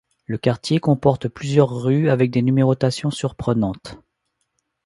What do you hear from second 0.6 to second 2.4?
comporte plusieurs rues avec